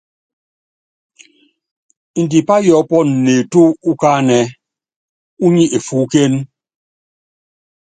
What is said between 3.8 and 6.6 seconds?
ukáánɛ́, únyi efuúkéne.